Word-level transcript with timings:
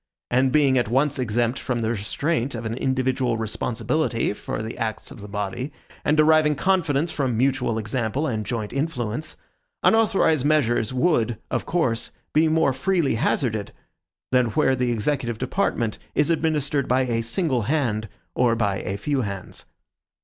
And 0.31 0.51
being 0.51 0.79
at 0.79 0.87
once 0.87 1.19
exempt 1.19 1.59
from 1.59 1.83
the 1.83 1.91
restraint 1.91 2.55
of 2.55 2.65
an 2.65 2.73
individual 2.73 3.37
responsibility 3.37 4.33
for 4.33 4.63
the 4.63 4.75
acts 4.75 5.11
of 5.11 5.21
the 5.21 5.27
body, 5.27 5.71
and 6.03 6.17
deriving 6.17 6.55
confidence 6.55 7.11
from 7.11 7.37
mutual 7.37 7.77
example 7.77 8.25
and 8.25 8.43
joint 8.43 8.73
influence, 8.73 9.35
unauthorized 9.83 10.43
measures 10.43 10.91
would, 10.91 11.37
of 11.51 11.67
course, 11.67 12.09
be 12.33 12.47
more 12.47 12.73
freely 12.73 13.13
hazarded, 13.13 13.73
than 14.31 14.47
where 14.47 14.75
the 14.75 14.91
executive 14.91 15.37
department 15.37 15.99
is 16.15 16.31
administered 16.31 16.87
by 16.87 17.01
a 17.01 17.21
single 17.21 17.61
hand, 17.69 18.09
or 18.33 18.55
by 18.55 18.77
a 18.77 18.97
few 18.97 19.21
hands. 19.21 19.65